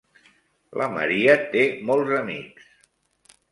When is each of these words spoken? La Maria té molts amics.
La 0.81 0.87
Maria 0.93 1.35
té 1.53 1.63
molts 1.91 2.17
amics. 2.23 2.75